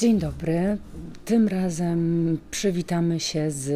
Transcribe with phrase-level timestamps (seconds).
[0.00, 0.78] Dzień dobry.
[1.24, 3.70] Tym razem przywitamy się z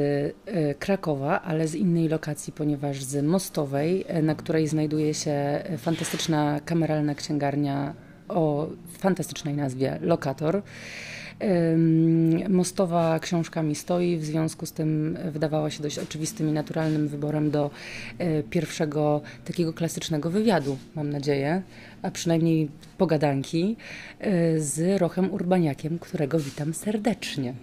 [0.47, 6.61] e, Krakowa, ale z innej lokacji, ponieważ z Mostowej, e, na której znajduje się fantastyczna
[6.65, 7.95] kameralna księgarnia
[8.29, 8.69] o
[8.99, 10.63] fantastycznej nazwie Lokator.
[12.49, 17.71] Mostowa książkami stoi, w związku z tym wydawała się dość oczywistym i naturalnym wyborem do
[18.19, 21.63] e, pierwszego takiego klasycznego wywiadu, mam nadzieję,
[22.03, 23.77] a przynajmniej pogadanki
[24.21, 27.55] e, z Rochem Urbaniakiem, którego witam serdecznie.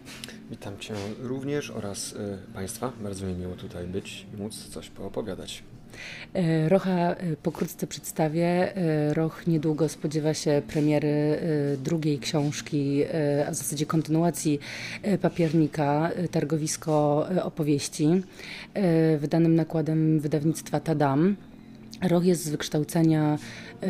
[0.51, 2.91] Witam Cię również oraz y, Państwa.
[3.03, 5.63] Bardzo mi miło tutaj być i móc coś poopowiadać.
[6.34, 8.77] E, Rocha e, pokrótce przedstawię.
[8.77, 11.40] E, Roch niedługo spodziewa się premiery
[11.77, 13.04] drugiej książki,
[13.48, 14.59] a w zasadzie kontynuacji
[15.22, 18.08] papiernika Targowisko opowieści,
[19.20, 21.35] wydanym nakładem wydawnictwa Tadam.
[22.02, 23.38] Roch jest z wykształcenia
[23.84, 23.88] y,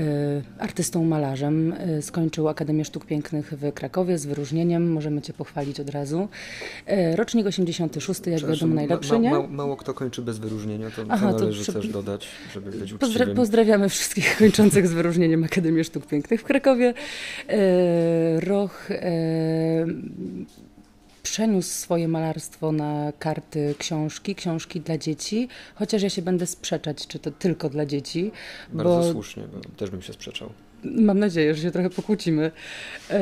[0.60, 1.74] artystą malarzem.
[1.74, 4.92] Y, skończył Akademię Sztuk Pięknych w Krakowie z wyróżnieniem.
[4.92, 6.28] Możemy Cię pochwalić od razu.
[6.90, 9.32] Y, rocznik 86, jak wiadomo, najlepszy, nie?
[9.32, 12.94] Ma, mało kto kończy bez wyróżnienia, to, Aha, to należy to, też dodać, żeby być
[12.94, 16.94] Pozdra Pozdrawiamy wszystkich kończących z wyróżnieniem Akademię Sztuk Pięknych w Krakowie.
[18.40, 18.90] Roch
[21.24, 27.20] przeniósł swoje malarstwo na karty książki, książki dla dzieci, chociaż ja się będę sprzeczać, czy
[27.20, 28.32] to tylko dla dzieci.
[28.74, 29.12] Bardzo bo...
[29.12, 30.50] słusznie, bo też bym się sprzeczał.
[30.84, 32.52] Mam nadzieję, że się trochę pokłócimy.
[33.10, 33.22] E,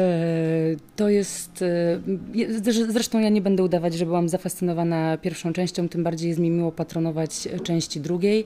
[0.96, 1.62] to jest.
[1.62, 6.50] E, zresztą ja nie będę udawać, że byłam zafascynowana pierwszą częścią, tym bardziej jest mi
[6.50, 8.46] miło patronować części drugiej.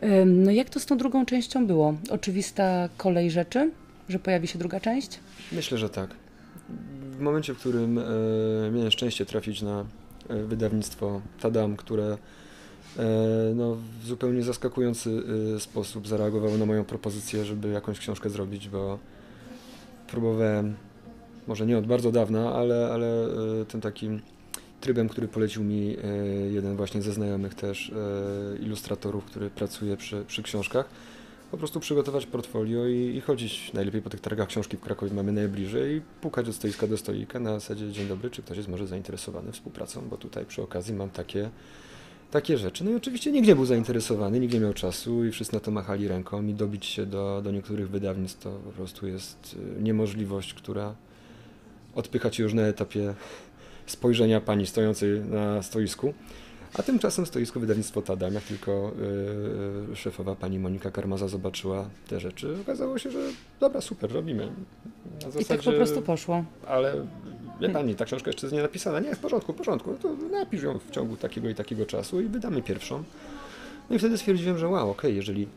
[0.00, 1.94] E, no jak to z tą drugą częścią było?
[2.10, 3.70] Oczywista kolej rzeczy,
[4.08, 5.18] że pojawi się druga część?
[5.52, 6.10] Myślę, że tak
[7.20, 8.02] w momencie, w którym e,
[8.72, 9.84] miałem szczęście trafić na
[10.28, 12.18] e, wydawnictwo Tadam, które
[12.98, 13.06] e,
[13.54, 15.22] no, w zupełnie zaskakujący
[15.58, 18.98] sposób zareagowało na moją propozycję, żeby jakąś książkę zrobić, bo
[20.08, 20.74] próbowałem,
[21.46, 23.28] może nie od bardzo dawna, ale, ale
[23.68, 24.20] tym takim
[24.80, 25.96] trybem, który polecił mi
[26.50, 27.92] jeden właśnie ze znajomych też
[28.60, 30.88] ilustratorów, który pracuje przy, przy książkach,
[31.50, 35.32] po prostu przygotować portfolio i, i, chodzić najlepiej po tych targach książki w Krakowie mamy
[35.32, 38.86] najbliżej i pukać od stoiska do stoika na zasadzie dzień dobry, czy ktoś jest może
[38.86, 41.50] zainteresowany współpracą, bo tutaj przy okazji mam takie,
[42.30, 42.84] takie rzeczy.
[42.84, 45.70] No i oczywiście nikt nie był zainteresowany, nikt nie miał czasu i wszyscy na to
[45.70, 50.54] machali ręką i dobić się do, do niektórych wydawnictw to po prostu jest y, niemożliwość,
[50.54, 50.94] która
[51.94, 53.14] odpycha cię już na etapie
[53.86, 56.14] spojrzenia pani stojącej na stoisku.
[56.78, 58.92] A tymczasem stoisko wydawnictwo Tadam, jak tylko
[59.88, 63.18] yy, szefowa pani Monika Karmaza zobaczyła te rzeczy, okazało się, że
[63.60, 64.48] dobra, super, robimy.
[65.20, 66.44] Zasadzie, I tak po prostu poszło.
[66.66, 67.06] Ale
[67.60, 69.00] wie pani, ta książka jeszcze jest nie napisana.
[69.00, 69.94] Nie, w porządku, w porządku.
[70.02, 73.02] To napisz ją w ciągu takiego i takiego czasu i wydamy pierwszą.
[73.90, 75.48] No i wtedy stwierdziłem, że wow, okej, okay, jeżeli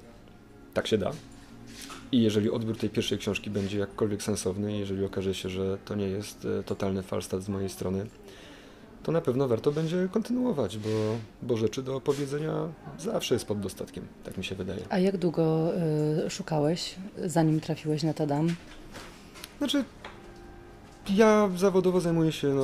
[0.74, 1.12] tak się da
[2.14, 6.08] i jeżeli odbiór tej pierwszej książki będzie jakkolwiek sensowny, jeżeli okaże się, że to nie
[6.08, 8.06] jest e, totalny falstart z mojej strony,
[9.04, 10.90] to na pewno warto będzie kontynuować, bo,
[11.42, 12.54] bo rzeczy do opowiedzenia
[13.00, 14.82] zawsze jest pod dostatkiem, tak mi się wydaje.
[14.90, 15.72] A jak długo
[16.26, 18.56] y, szukałeś, zanim trafiłeś na Tadam?
[19.58, 19.84] Znaczy,
[21.10, 22.64] ja zawodowo zajmuję się no,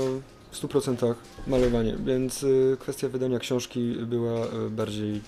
[0.52, 1.16] w 100%
[1.48, 5.22] malowaniem, więc y, kwestia wydania książki była y, bardziej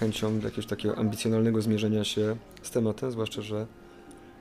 [0.00, 3.66] chęcią jakiegoś takiego ambicjonalnego zmierzenia się z tematem, zwłaszcza, że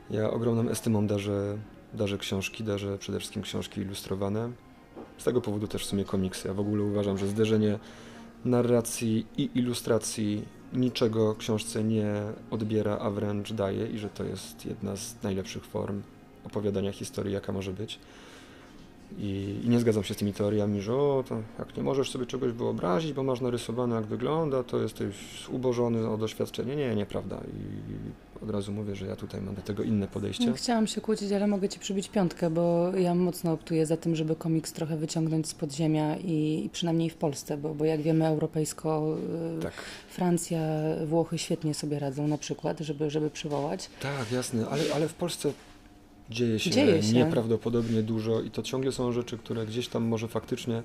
[0.09, 1.57] ja ogromną estymą darzę,
[1.94, 4.51] darzę książki, darzę przede wszystkim książki ilustrowane
[5.17, 6.47] z tego powodu też w sumie komiksy.
[6.47, 7.79] Ja w ogóle uważam, że zderzenie
[8.45, 12.13] narracji i ilustracji niczego książce nie
[12.51, 16.01] odbiera, a wręcz daje i że to jest jedna z najlepszych form
[16.45, 18.00] opowiadania historii, jaka może być.
[19.17, 22.25] I, I, nie zgadzam się z tymi teoriami, że o, to jak nie możesz sobie
[22.25, 25.16] czegoś wyobrazić, bo masz narysowane jak wygląda, to jesteś
[25.49, 26.75] ubożony o doświadczenie.
[26.75, 27.38] Nie, nieprawda.
[27.38, 30.53] I od razu mówię, że ja tutaj mam do tego inne podejście.
[30.53, 34.35] chciałam się kłócić, ale mogę Ci przybić piątkę, bo ja mocno optuję za tym, żeby
[34.35, 39.17] komiks trochę wyciągnąć z podziemia i, i przynajmniej w Polsce, bo, bo jak wiemy europejsko
[39.59, 39.73] y, tak.
[40.09, 40.59] Francja,
[41.05, 43.89] Włochy świetnie sobie radzą na przykład, żeby, żeby przywołać.
[44.01, 45.51] Tak, jasne, ale, ale w Polsce
[46.30, 50.27] dzieje się, dzieje się, nieprawdopodobnie dużo i to ciągle są rzeczy, które gdzieś tam może
[50.27, 50.83] faktycznie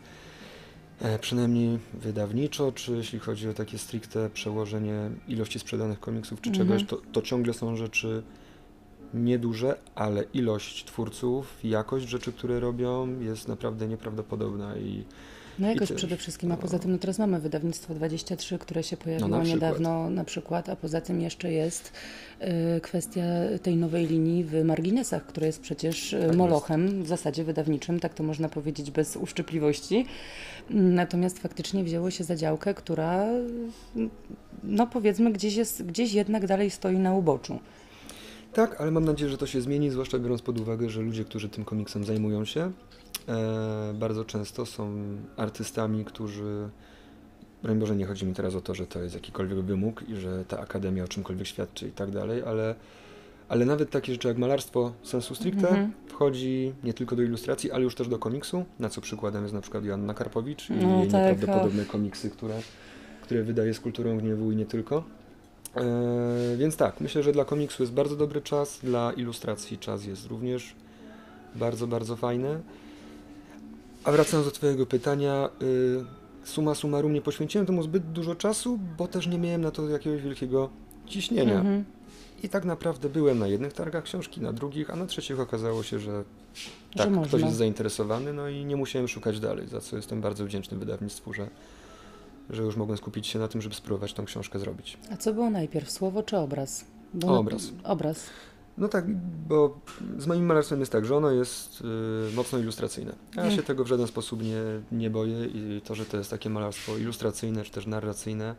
[1.01, 6.69] e, przynajmniej wydawniczo, czy jeśli chodzi o takie stricte przełożenie ilości sprzedanych komiksów czy mhm.
[6.69, 8.23] czegoś, to, to ciągle są rzeczy
[9.15, 15.05] nieduże, ale ilość twórców, jakość rzeczy, które robią jest naprawdę nieprawdopodobna i
[15.61, 19.29] no jakoś przede wszystkim, a poza tym no teraz mamy wydawnictwo 23, które się pojawiło
[19.29, 21.93] no na niedawno na przykład, a poza tym jeszcze jest
[22.77, 23.23] y, kwestia
[23.63, 26.97] tej nowej linii w marginesach, która jest przecież y, tak molochem jest.
[26.97, 30.07] w zasadzie wydawniczym, tak to można powiedzieć bez uszczypliwości.
[30.71, 33.27] Natomiast faktycznie wzięło się za działkę, która
[34.65, 37.59] no powiedzmy gdzieś jest, gdzieś jednak dalej stoi na uboczu.
[38.53, 41.49] Tak, ale mam nadzieję, że to się zmieni, zwłaszcza biorąc pod uwagę, że ludzie, którzy
[41.49, 42.73] tym komiksem zajmują się,
[43.95, 44.93] bardzo często są
[45.37, 46.69] artystami, którzy.
[47.63, 50.45] Broń Boże, nie chodzi mi teraz o to, że to jest jakikolwiek wymóg i że
[50.45, 52.75] ta akademia o czymkolwiek świadczy i tak dalej, ale,
[53.49, 55.93] ale nawet takie rzeczy jak malarstwo sensu stricte Mhm.
[56.07, 59.61] wchodzi nie tylko do ilustracji, ale już też do komiksu, na co przykładem jest na
[59.61, 62.61] przykład Joanna Karpowicz i No jej tak, nieprawdopodobne komiksy, które,
[63.23, 65.05] które wydaje z kulturą gniewu i nie tylko.
[65.77, 65.83] E,
[66.57, 70.75] więc tak, myślę, że dla komiksu jest bardzo dobry czas, dla ilustracji czas jest również
[71.55, 72.61] bardzo, bardzo fajny.
[74.05, 76.05] A wracając do Twojego pytania, y,
[76.45, 80.23] suma summarum nie poświęciłem temu zbyt dużo czasu, bo też nie miałem na to jakiegoś
[80.23, 80.71] wielkiego
[81.07, 81.55] ciśnienia.
[81.55, 81.85] Mhm.
[82.43, 85.99] I tak naprawdę byłem na jednych targach książki, na drugich, a na trzecich okazało się,
[85.99, 86.25] że
[86.55, 87.39] Że tak, ktoś można.
[87.47, 91.49] jest zainteresowany, no i nie musiałem szukać dalej, za co jestem bardzo wdzięczny wydawnictwu, że,
[92.51, 94.99] że już mogłem skupić się na tym, żeby spróbować tą książkę zrobić.
[95.13, 96.85] A co było najpierw, słowo czy obraz?
[97.15, 97.63] Bo Obraz.
[97.85, 98.27] Obraz.
[98.81, 99.05] No tak,
[99.49, 99.81] bo
[100.19, 101.81] z moim malarstwem jest tak, że ono jest
[102.33, 103.13] y, mocno ilustracyjne.
[103.37, 103.57] Ja Mm.
[103.57, 104.63] się tego w żaden sposób nie,
[104.93, 108.55] nie boję i to, że to jest takie malarstwo ilustracyjne czy też narracyjne,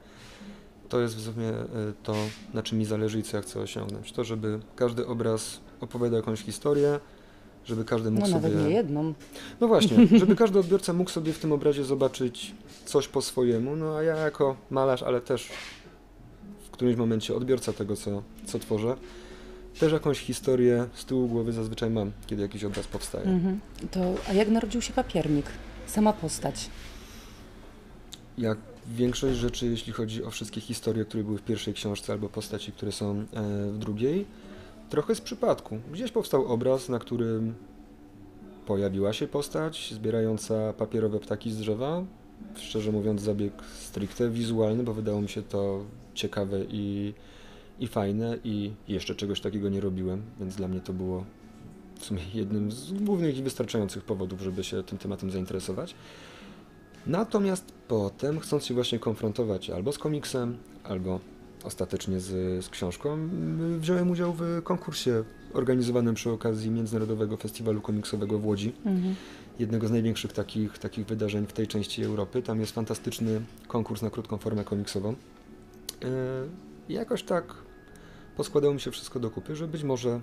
[0.89, 2.15] to jest w sumie y, to,
[2.53, 4.11] na czym mi zależy i co ja chcę osiągnąć.
[4.11, 6.99] To, żeby każdy obraz opowiadał jakąś historię,
[7.65, 8.49] żeby każdy mógł No sobie...
[8.49, 9.13] nawet nie jedną.
[9.61, 13.95] No właśnie, żeby każdy odbiorca mógł sobie w tym obrazie zobaczyć coś po swojemu, no
[13.95, 15.49] a ja jako malarz, ale też
[16.67, 18.95] w którymś momencie odbiorca tego, co, co tworzę,
[19.79, 23.25] też jakąś historię z tyłu głowy zazwyczaj mam, kiedy jakiś obraz powstaje.
[23.25, 23.59] Mhm.
[23.91, 25.45] To, a jak narodził się papiernik?
[25.87, 26.69] Sama postać.
[28.37, 28.57] Jak
[28.87, 32.91] większość rzeczy, jeśli chodzi o wszystkie historie, które były w pierwszej książce albo postaci, które
[32.91, 33.25] są e,
[33.71, 34.25] w drugiej,
[34.89, 35.77] trochę z przypadku.
[35.91, 37.55] Gdzieś powstał obraz, na którym
[38.65, 42.03] pojawiła się postać zbierająca papierowe ptaki z drzewa.
[42.55, 45.83] Szczerze mówiąc, zabieg stricte wizualny, bo wydało mi się to
[46.13, 47.13] ciekawe i,
[47.81, 51.25] i fajne i jeszcze czegoś takiego nie robiłem, więc dla mnie to było
[51.99, 55.95] w sumie jednym z głównych i wystarczających powodów, żeby się tym tematem zainteresować.
[57.07, 61.19] Natomiast potem, chcąc się właśnie konfrontować albo z komiksem, albo
[61.63, 63.29] ostatecznie z, z książką,
[63.79, 65.23] wziąłem udział w konkursie
[65.53, 69.15] organizowanym przy okazji Międzynarodowego Festiwalu Komiksowego w Łodzi, Mhm.
[69.59, 72.41] jednego z największych takich, takich wydarzeń w tej części Europy.
[72.41, 75.15] Tam jest fantastyczny konkurs na krótką formę komiksową.
[76.01, 76.07] Yy,
[76.89, 77.53] jakoś tak
[78.41, 80.19] poskładało mi się wszystko do kupy, że być może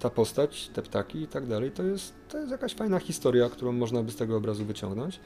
[0.00, 3.72] ta postać, te ptaki i tak dalej, to jest, to jest jakaś fajna historia, którą
[3.72, 5.20] można by z tego obrazu wyciągnąć.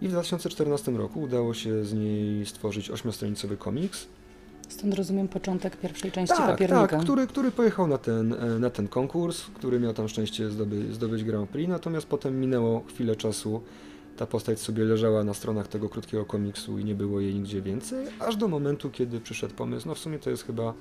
[0.00, 4.06] I w 2014 roku udało się z niej stworzyć ośmiostronicowy komiks.
[4.68, 6.86] Stąd rozumiem początek pierwszej części Tak, papiernika.
[6.88, 10.94] tak, który, który pojechał na ten, e, na ten konkurs, który miał tam szczęście zdoby,
[10.94, 13.62] zdobyć Grand Prix, natomiast potem minęło chwilę czasu,
[14.16, 18.06] ta postać sobie leżała na stronach tego krótkiego komiksu i nie było jej nigdzie więcej,
[18.20, 20.74] aż do momentu, kiedy przyszedł pomysł, no w sumie to jest chyba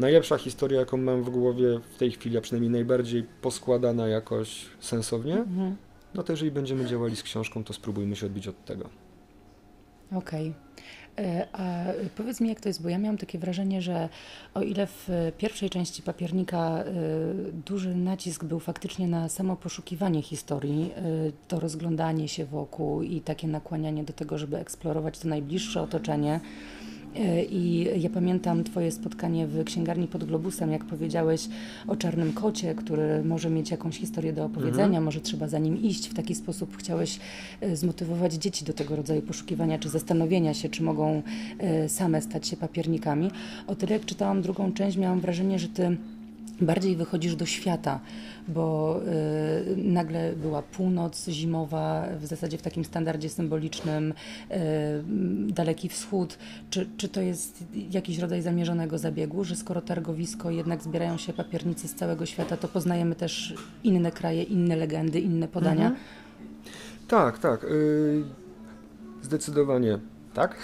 [0.00, 5.34] najlepsza historia, jaką mam w głowie w tej chwili, a przynajmniej najbardziej poskładana jakoś sensownie,
[5.34, 5.76] Mhm.
[6.14, 8.88] no to jeżeli będziemy działali z książką, to spróbujmy się odbić od tego.
[10.16, 10.54] Okej.
[11.18, 11.84] E, A
[12.16, 14.08] powiedz mi, jak to jest, bo ja miałam takie wrażenie, że
[14.54, 15.08] o ile w
[15.38, 16.84] pierwszej części papiernika e,
[17.66, 21.02] duży nacisk był faktycznie na samo poszukiwanie historii, e,
[21.48, 26.40] to rozglądanie się wokół i takie nakłanianie do tego, żeby eksplorować to najbliższe otoczenie.
[27.16, 31.48] E, I ja pamiętam Twoje spotkanie w księgarni pod Globusem, jak powiedziałeś
[31.88, 35.04] o czarnym kocie, który może mieć jakąś historię do opowiedzenia, Mhm.
[35.04, 36.08] może trzeba za nim iść.
[36.08, 37.18] W taki sposób chciałeś
[37.60, 41.22] e, zmotywować dzieci do tego rodzaju poszukiwania czy zastanowienia się, czy mogą
[41.58, 43.30] e, same stać się papiernikami.
[43.66, 45.96] O tyle, jak czytałam drugą część, miałam wrażenie, że Ty
[46.60, 48.00] bardziej wychodzisz do świata,
[48.48, 48.96] bo
[49.72, 54.54] y, nagle była północ zimowa, w zasadzie w takim standardzie symbolicznym, y,
[55.52, 56.38] daleki wschód.
[56.70, 61.88] Czy, czy to jest jakiś rodzaj zamierzonego zabiegu, że skoro targowisko jednak zbierają się papiernicy
[61.88, 65.86] z całego świata, to poznajemy też inne kraje, inne legendy, inne podania?
[65.86, 66.04] Mhm.
[67.08, 67.64] Tak, tak.
[67.64, 68.22] y,
[69.22, 69.98] zdecydowanie
[70.34, 70.56] tak.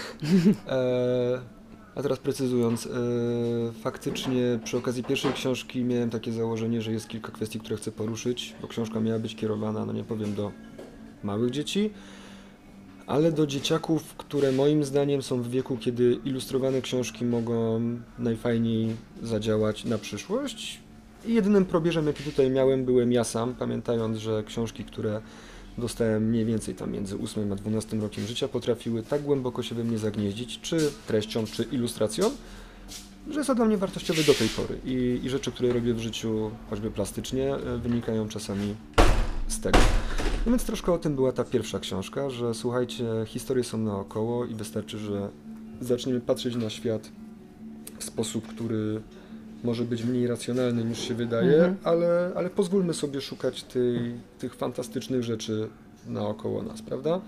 [0.68, 1.55] E,
[1.96, 2.90] a teraz precyzując, e,
[3.72, 8.54] faktycznie przy okazji pierwszej książki miałem takie założenie, że jest kilka kwestii, które chcę poruszyć,
[8.62, 10.52] bo książka miała być kierowana, no nie powiem, do
[11.22, 11.90] małych dzieci,
[13.06, 17.80] ale do dzieciaków, które moim zdaniem są w wieku, kiedy ilustrowane książki mogą
[18.18, 20.80] najfajniej zadziałać na przyszłość.
[21.26, 25.20] I jedynym probierzem, jaki tutaj miałem, byłem ja sam, pamiętając, że książki, które
[25.78, 29.84] dostałem mniej więcej tam między 8 a 12 rokiem życia, potrafiły tak głęboko się we
[29.84, 32.30] mnie zagnieździć, czy treścią, czy ilustracją,
[33.30, 34.78] że to dla mnie wartościowe do tej pory.
[34.84, 38.74] I, i rzeczy, które robię w życiu, choćby plastycznie, e, wynikają czasami
[39.48, 39.78] z tego.
[40.46, 44.54] No więc troszkę o tym była ta pierwsza książka, że słuchajcie, historie są naokoło i
[44.54, 45.28] wystarczy, że
[45.80, 47.10] zaczniemy patrzeć na świat
[47.98, 49.02] w sposób, który
[49.64, 51.76] może być mniej racjonalny niż się wydaje, mhm.
[51.84, 55.68] ale, ale pozwólmy sobie szukać tej, tych fantastycznych rzeczy
[56.08, 57.20] naokoło nas, prawda?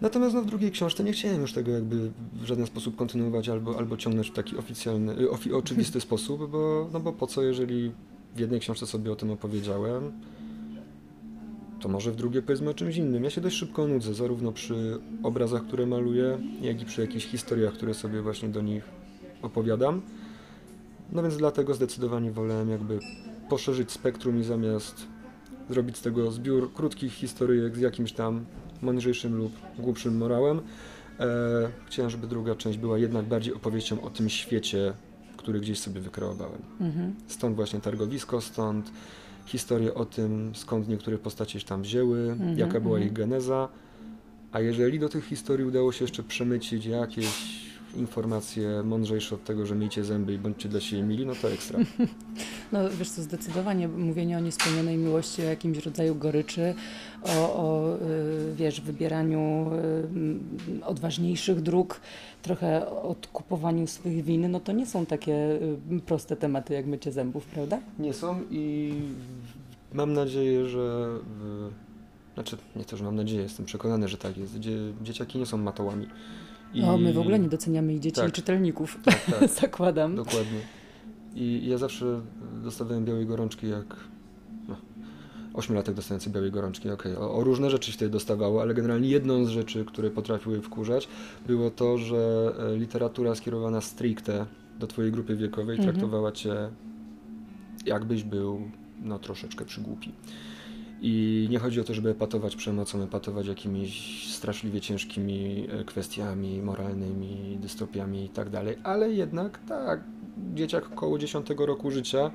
[0.00, 3.78] Natomiast no, w drugiej książce nie chciałem już tego jakby w żaden sposób kontynuować albo,
[3.78, 7.92] albo ciągnąć w taki oficjalny, y, ofi, oczywisty sposób, bo, no bo po co, jeżeli
[8.36, 10.12] w jednej książce sobie o tym opowiedziałem,
[11.80, 13.24] to może w drugiej powiedzmy o czymś innym.
[13.24, 17.74] Ja się dość szybko nudzę, zarówno przy obrazach, które maluję, jak i przy jakichś historiach,
[17.74, 18.84] które sobie właśnie do nich
[19.42, 20.02] opowiadam.
[21.14, 22.98] No więc dlatego zdecydowanie wolałem jakby
[23.48, 25.06] poszerzyć spektrum i zamiast
[25.70, 28.44] zrobić z tego zbiór krótkich historyjek z jakimś tam
[28.82, 30.60] mądrzejszym lub głupszym morałem,
[31.20, 31.24] e,
[31.86, 34.94] chciałem, żeby druga część była jednak bardziej opowieścią o tym świecie,
[35.36, 36.62] który gdzieś sobie wykreowałem.
[36.80, 37.14] Mhm.
[37.26, 38.90] Stąd właśnie targowisko, stąd
[39.46, 43.30] historię o tym, skąd niektóre postacie się tam wzięły, mhm, jaka była ich mhm.
[43.30, 43.68] geneza.
[44.52, 47.63] A jeżeli do tych historii udało się jeszcze przemycić jakieś
[47.96, 51.78] informacje mądrzejsze od tego, że miejcie zęby i bądźcie dla siebie mili, no to ekstra.
[52.72, 56.74] No wiesz co, zdecydowanie mówienie o niespełnionej miłości, o jakimś rodzaju goryczy,
[57.22, 59.70] o, o y, wiesz, wybieraniu
[60.80, 62.00] y, odważniejszych dróg,
[62.42, 65.34] trochę odkupowaniu swoich win, no to nie są takie
[65.92, 67.80] y, proste tematy jak mycie zębów, prawda?
[67.98, 68.92] Nie są i
[69.92, 71.08] mam nadzieję, że
[72.34, 74.58] znaczy nie to, że mam nadzieję, jestem przekonany, że tak jest.
[75.02, 76.06] Dzieciaki nie są matołami.
[76.74, 76.80] I...
[76.82, 78.28] No, my w ogóle nie doceniamy ich dzieci tak.
[78.28, 79.50] i czytelników, tak, tak.
[79.60, 80.16] zakładam.
[80.16, 80.60] Dokładnie.
[81.34, 82.20] I ja zawsze
[82.64, 83.96] dostawałem białej gorączki, jak
[84.68, 84.76] no,
[85.54, 87.24] ośmiolatek dostający białej gorączki, okej, okay.
[87.24, 91.08] o, o, różne rzeczy się wtedy dostawało, ale generalnie jedną z rzeczy, które potrafiły wkurzać,
[91.46, 94.46] było to, że e, literatura skierowana stricte
[94.78, 95.92] do twojej grupy wiekowej mhm.
[95.92, 96.54] traktowała cię
[97.86, 98.70] jakbyś był
[99.02, 100.12] no troszeczkę przygłupi.
[101.06, 107.58] I nie chodzi o to, żeby epatować przemocą, epatować jakimiś straszliwie ciężkimi e, kwestiami moralnymi,
[107.60, 110.00] dystopiami i tak dalej, ale jednak tak,
[110.54, 112.30] dzieciak około 10 roku życia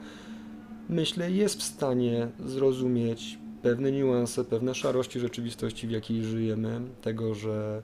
[0.90, 7.82] myślę jest w stanie zrozumieć pewne niuanse, pewne szarości rzeczywistości, w jakiej żyjemy, tego, że,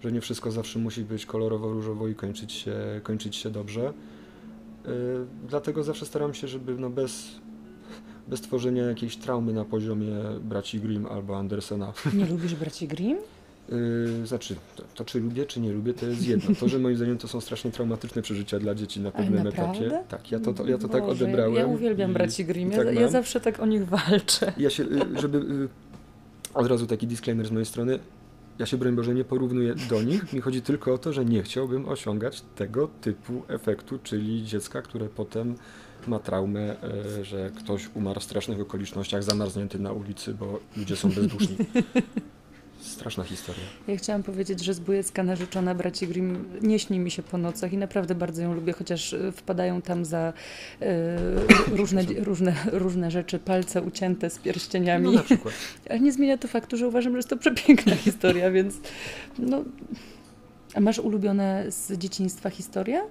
[0.00, 3.92] że nie wszystko zawsze musi być kolorowo, różowo i kończyć się, kończyć się dobrze.
[4.84, 4.92] Yy,
[5.48, 7.40] dlatego zawsze staram się, żeby no bez
[8.28, 11.92] bez tworzenia jakiejś traumy na poziomie braci Grimm albo Andersena.
[12.14, 13.18] Nie lubisz braci Grimm?
[13.68, 16.54] Yy, znaczy, to, to, czy lubię, czy nie lubię, to jest jedno.
[16.54, 20.04] To, że moim zdaniem to są strasznie traumatyczne przeżycia dla dzieci na pewnym etapie.
[20.08, 21.54] Tak, ja to, to ja to tak Boże, tak odebrałem.
[21.54, 24.52] Ja uwielbiam i, braci Grimm, ja, tak ja, zawsze tak o nich walczę.
[24.58, 25.68] Ja się, y, żeby y,
[26.54, 27.98] od razu taki disclaimer z mojej strony,
[28.58, 31.42] ja się broń Boże nie porównuję do nich, mi chodzi tylko o to, że nie
[31.42, 35.54] chciałbym osiągać tego typu efektu, czyli dziecka, które potem
[36.06, 41.08] ma traumę, e, że ktoś umarł w strasznych okolicznościach, zamarznięty na ulicy, bo ludzie są
[41.08, 41.56] bezduszni.
[42.80, 43.64] Straszna historia.
[43.88, 47.76] Ja chciałam powiedzieć, że zbójecka narzeczona braci Grimm nie śni mi się po nocach i
[47.76, 50.32] naprawdę bardzo ją lubię, chociaż e, wpadają tam za
[50.80, 51.18] e,
[51.76, 55.04] różne, różne, różne rzeczy, palce ucięte z pierścieniami.
[55.04, 55.54] No, na przykład.
[55.90, 58.74] Ale nie zmienia to faktu, że uważam, że jest to przepiękna historia, więc
[59.38, 59.64] no...
[60.74, 63.02] A masz ulubione z dzieciństwa historia?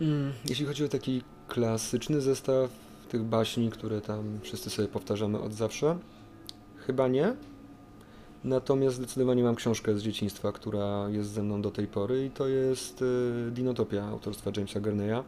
[0.00, 1.22] Mm, jeśli chodzi o taki
[1.54, 2.70] klasyczny zestaw
[3.08, 5.98] tych baśni, które tam wszyscy sobie powtarzamy od zawsze?
[6.76, 7.34] Chyba nie.
[8.44, 12.48] Natomiast zdecydowanie mam książkę z dzieciństwa, która jest ze mną do tej pory i to
[12.48, 15.22] jest y, Dinotopia autorstwa Jamesa Garneya.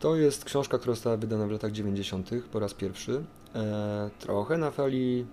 [0.00, 2.30] To jest książka, która została wydana w latach 90.
[2.52, 3.24] po raz pierwszy.
[3.54, 5.26] E, trochę na fali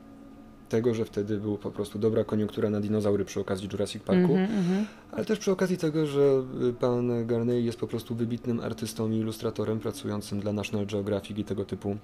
[0.72, 4.48] tego, że wtedy była po prostu dobra koniunktura na dinozaury przy okazji Jurassic Parku, mm
[4.50, 9.12] -hmm, ale też przy okazji tego, że y, pan Garney jest po prostu wybitnym artystą
[9.12, 11.98] i ilustratorem pracującym dla National Geographic i tego typu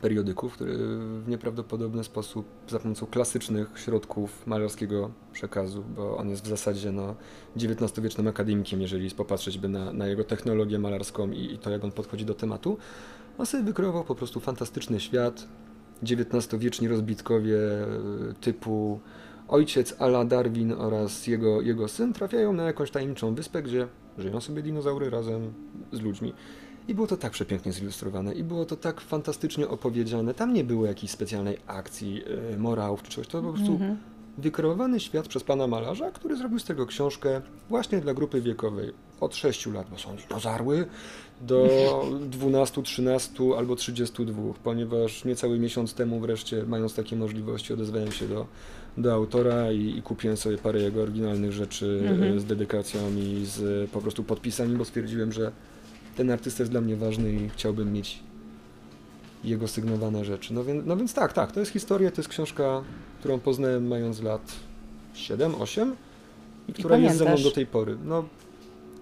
[0.00, 0.76] periodyków, który
[1.24, 7.14] w nieprawdopodobny sposób za pomocą klasycznych środków malarskiego przekazu, bo on jest w zasadzie no,
[7.56, 11.92] XIX-wiecznym akademikiem, jeżeli popatrzeć by na, na jego technologię malarską i, i to, jak on
[11.92, 12.78] podchodzi do tematu,
[13.38, 15.48] on sobie wykreował po prostu fantastyczny świat,
[16.02, 17.86] XIX-wieczni rozbitkowie e,
[18.40, 19.00] typu
[19.48, 23.88] ojciec Ala Darwin oraz jego, jego syn trafiają na jakąś tajemniczą wyspę, gdzie
[24.18, 25.52] żyją sobie dinozaury razem
[25.92, 26.32] z ludźmi.
[26.88, 30.34] I było to tak przepięknie zilustrowane i było to tak fantastycznie opowiedziane.
[30.34, 32.14] Tam nie było jakiejś specjalnej akcji,
[32.50, 33.28] yy, morałów czy czegoś.
[33.28, 33.96] To po prostu mm -hmm.
[34.38, 39.36] Wykreowany świat przez pana malarza, który zrobił z tego książkę właśnie dla grupy wiekowej od
[39.36, 40.86] 6 lat, bo są dinozarły,
[41.40, 41.68] do
[42.38, 48.46] 12, 13 albo 32, ponieważ niecały miesiąc temu wreszcie, mając takie możliwości, odezwałem się do,
[48.96, 52.40] do autora i, i kupiłem sobie parę jego oryginalnych rzeczy mhm.
[52.40, 55.52] z dedykacją i z po prostu podpisami, bo stwierdziłem, że
[56.16, 58.18] ten artysta jest dla mnie ważny i chciałbym mieć
[59.44, 60.54] jego sygnowane rzeczy.
[60.54, 62.82] No więc, no więc tak, tak, to jest historia, to jest książka,
[63.26, 64.52] którą poznałem mając lat
[65.14, 65.96] 7, 8
[66.68, 67.96] i która jest ze mną do tej pory.
[68.04, 68.24] No,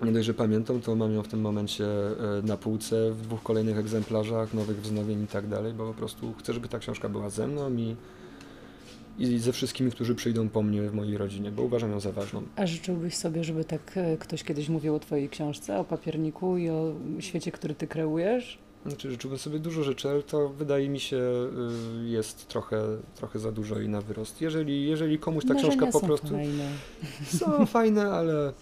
[0.04, 3.42] nie dość, że pamiętam, to mam ją w tym momencie e, na półce w dwóch
[3.42, 7.30] kolejnych egzemplarzach, nowych wznowień i tak dalej, bo po prostu chcę, żeby ta książka była
[7.30, 7.96] ze mną i,
[9.18, 12.42] i ze wszystkimi, którzy przyjdą po mnie w mojej rodzinie, bo uważam ją za ważną.
[12.56, 16.70] A życzyłbyś sobie, żeby tak e, ktoś kiedyś mówił o Twojej książce, o papierniku i
[16.70, 18.58] o świecie, który Ty kreujesz?
[18.86, 22.82] Znaczy, życzyłbym sobie dużo rzeczy, ale to wydaje mi się y, jest trochę,
[23.16, 24.40] trochę za dużo i na wyrost.
[24.40, 26.68] Jeżeli, jeżeli komuś ta Marzenia książka po są prostu Fajne.
[27.38, 28.52] są fajne, ale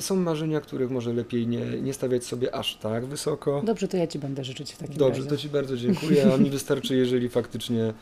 [0.00, 3.62] są marzenia, których może lepiej nie, nie stawiać sobie aż tak wysoko.
[3.64, 5.30] Dobrze, to ja Ci będę życzyć w takim Dobrze, razie.
[5.30, 7.92] to Ci bardzo dziękuję, a mi wystarczy, jeżeli faktycznie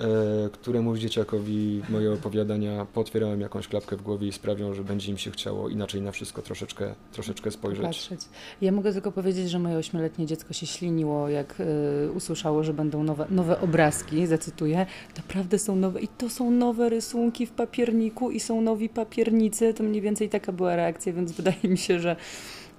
[0.00, 5.18] e, któremuś dzieciakowi moje opowiadania potwierają jakąś klapkę w głowie i sprawią, że będzie im
[5.18, 7.86] się chciało inaczej na wszystko troszeczkę, troszeczkę spojrzeć.
[7.86, 8.20] Patrzeć.
[8.60, 13.02] Ja mogę tylko powiedzieć, że moje ośmioletnie dziecko się śliniło, jak y, usłyszało, że będą
[13.02, 14.86] nowe, nowe obrazki, zacytuję.
[15.16, 19.74] Naprawdę są nowe i to są nowe rysunki w papierniku i są nowi papiernicy.
[19.74, 22.16] To mniej więcej taka była reakcja, więc wydaje mi się, że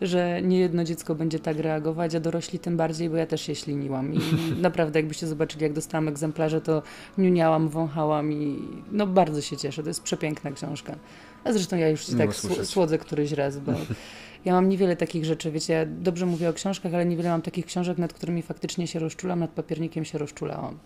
[0.01, 3.55] że nie jedno dziecko będzie tak reagować, a dorośli tym bardziej, bo ja też się
[3.55, 4.13] śliniłam.
[4.13, 4.19] I
[4.61, 6.81] naprawdę jakbyście zobaczyli, jak dostałam egzemplarze, to
[7.17, 8.59] niuniałam, wąchałam i
[8.91, 10.95] no bardzo się cieszę, to jest przepiękna książka.
[11.43, 13.71] A zresztą ja już Miło tak sł- słodzę któryś raz, bo
[14.45, 17.65] ja mam niewiele takich rzeczy, wiecie, ja dobrze mówię o książkach, ale niewiele mam takich
[17.65, 20.77] książek, nad którymi faktycznie się rozczulam, nad papiernikiem się rozczulałam.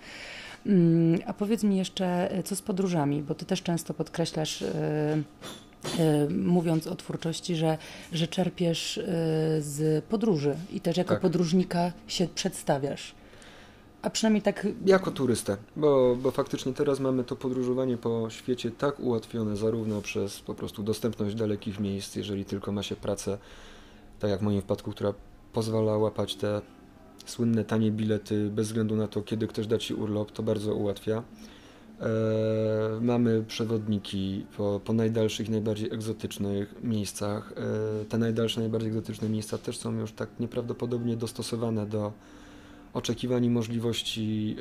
[0.66, 5.18] Mm, A powiedz mi jeszcze, co z podróżami, bo ty też często podkreślasz, e,
[6.30, 7.78] mówiąc o twórczości, że,
[8.14, 9.04] że czerpiesz e,
[9.62, 11.22] z podróży i też jako Tak.
[11.22, 13.16] podróżnika się przedstawiasz.
[14.02, 19.00] A przynajmniej tak Jako turystę, bo, bo faktycznie teraz mamy to podróżowanie po świecie tak
[19.00, 23.38] ułatwione zarówno przez po prostu dostępność dalekich miejsc, jeżeli tylko ma się pracę,
[24.20, 25.14] tak jak w moim wypadku, która
[25.54, 26.62] pozwala łapać te
[27.26, 31.24] słynne tanie bilety bez względu na to, kiedy ktoś da Ci urlop, to bardzo ułatwia.
[32.02, 37.54] E, mamy przewodniki po, po najdalszych, najbardziej egzotycznych miejscach.
[38.02, 42.14] E, te najdalsze, najbardziej egzotyczne miejsca też są już tak nieprawdopodobnie dostosowane do
[42.94, 44.56] oczekiwań i możliwości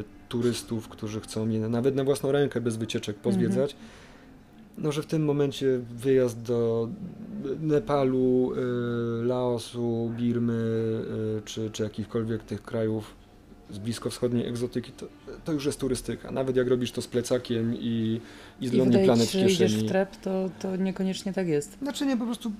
[0.00, 3.76] y, turystów, którzy chcą je nawet na własną rękę, bez wycieczek pozwiedzać.
[4.78, 6.88] No, że w tym momencie wyjazd do
[7.60, 8.52] Nepalu,
[9.22, 11.02] Laosu, Birmy
[11.44, 13.14] czy, czy jakichkolwiek tych krajów
[13.70, 15.06] z bliskowschodniej egzotyki, to,
[15.44, 16.30] to już jest turystyka.
[16.30, 18.20] Nawet jak robisz to z plecakiem i,
[18.60, 19.82] i z Lonely Planet w idziesz kieszeni.
[19.82, 21.78] w trep, to, to niekoniecznie tak jest.
[21.82, 22.52] Znaczy nie, po prostu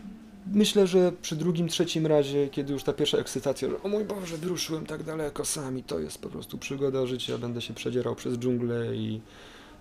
[0.54, 4.36] myślę, że przy drugim, trzecim razie, kiedy już ta pierwsza ekscytacja, że o mój Boże,
[4.36, 8.96] wyruszyłem tak daleko sami, to jest po prostu przygoda życia, będę się przedzierał przez dżunglę
[8.96, 9.20] i,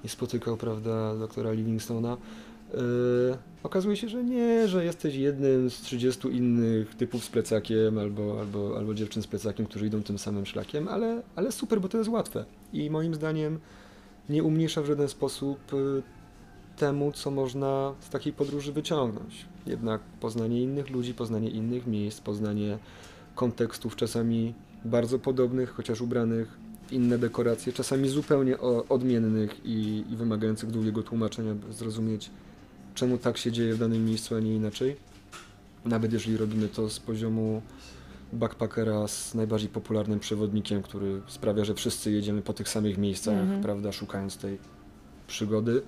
[0.03, 2.17] i spotykał, prawda, doktora Livingstona.
[2.73, 8.39] Yy, okazuje się, że nie, że jesteś jednym z 30 innych typów z plecakiem albo,
[8.39, 11.97] albo, albo dziewczyn z plecakiem, którzy idą tym samym szlakiem, ale, ale super, bo to
[11.97, 12.45] jest łatwe.
[12.73, 13.59] I moim zdaniem
[14.29, 16.03] nie umniejsza w żaden sposób y,
[16.77, 19.45] temu, co można z takiej podróży wyciągnąć.
[19.67, 22.77] Jednak poznanie innych ludzi, poznanie innych miejsc, poznanie
[23.35, 24.53] kontekstów czasami
[24.85, 26.57] bardzo podobnych, chociaż ubranych
[26.91, 32.29] inne dekoracje, czasami zupełnie odmiennych i, i wymagających długiego tłumaczenia, by zrozumieć,
[32.97, 34.95] czemu tak się dzieje w danym miejscu, a nie inaczej.
[35.85, 37.61] Nawet jeżeli robimy to z poziomu
[38.33, 43.61] backpackera z najbardziej popularnym przewodnikiem, który sprawia, że wszyscy jedziemy po tych samych miejscach, Mhm.
[43.61, 44.57] prawda, szukając tej
[45.27, 45.81] przygody.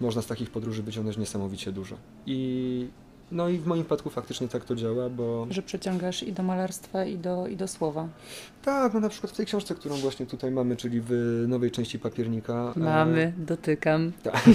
[0.00, 1.96] Można z takich podróży wyciągnąć niesamowicie dużo.
[2.26, 2.86] I
[3.32, 7.04] no i w moim przypadku faktycznie tak to działa, bo Że przeciągasz i do malarstwa,
[7.04, 8.08] i do, i do słowa.
[8.64, 11.98] tak, no na przykład w tej książce, którą właśnie tutaj mamy, czyli w nowej części
[11.98, 12.72] papiernika.
[12.76, 14.12] e, Mamy, dotykam.
[14.22, 14.44] Tak.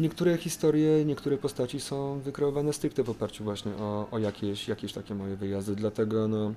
[0.00, 5.14] Niektóre historie, niektóre postaci są wykreowane stricte w oparciu właśnie o, o jakieś, jakieś takie
[5.14, 6.54] moje wyjazdy, dlatego no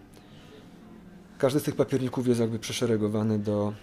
[1.37, 3.73] każdy z tych papierników jest jakby przeszeregowany do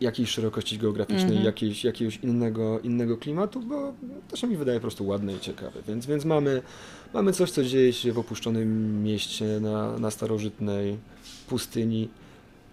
[0.00, 1.44] jakiejś szerokości geograficznej, Mhm.
[1.44, 3.92] jakiejś, jakiegoś innego, innego klimatu, bo
[4.28, 5.82] to się mi wydaje po prostu ładne i ciekawe.
[5.88, 6.62] Więc, więc mamy,
[7.14, 10.98] mamy coś, co dzieje się w opuszczonym mieście na, na starożytnej
[11.48, 12.08] pustyni,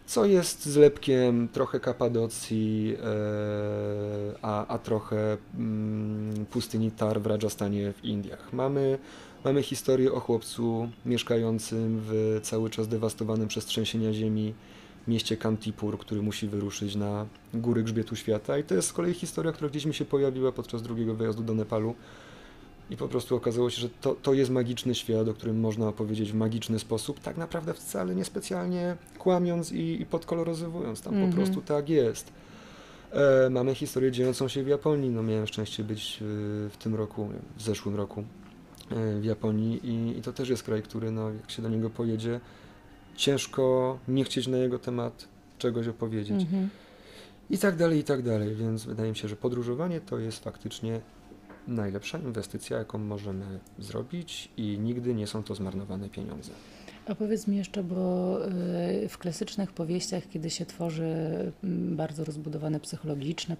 [0.09, 8.05] co jest zlepkiem trochę Kapadocji, e, a, a trochę mm, pustyni Tar w Rajasthanie w
[8.05, 8.53] Indiach.
[8.53, 8.97] Mamy,
[9.45, 14.53] mamy historię o chłopcu mieszkającym w cały czas dewastowanym przez trzęsienia ziemi
[15.07, 18.57] mieście Kantipur, który musi wyruszyć na góry grzbietu świata.
[18.57, 21.53] I to jest z kolei historia, która gdzieś mi się pojawiła podczas drugiego wyjazdu do
[21.53, 21.95] Nepalu.
[22.89, 26.31] I po prostu okazało się, że to, to jest magiczny świat, o którym można opowiedzieć
[26.31, 31.01] w magiczny sposób, tak naprawdę wcale niespecjalnie kłamiąc i, i podkoloryzowując.
[31.01, 31.31] Tam Mhm.
[31.31, 32.31] po prostu tak jest.
[33.11, 35.09] E, mamy historię dziejącą się w Japonii.
[35.09, 36.25] No, miałem szczęście być e,
[36.69, 38.23] w tym roku, w zeszłym roku
[38.91, 41.89] e, w Japonii i, i to też jest kraj, który no, jak się do niego
[41.89, 42.39] pojedzie,
[43.15, 46.41] ciężko nie chcieć na jego temat czegoś opowiedzieć.
[46.41, 46.69] Mhm.
[47.49, 48.55] I tak dalej, i tak dalej.
[48.55, 51.01] Więc wydaje mi się, że podróżowanie to jest faktycznie
[51.69, 56.51] najlepsza inwestycja, jaką możemy zrobić i nigdy nie są to zmarnowane pieniądze.
[57.09, 58.37] A powiedz mi jeszcze, bo
[59.05, 61.03] y, w klasycznych powieściach, kiedy się tworzy
[61.63, 63.57] mm, bardzo rozbudowane psychologiczne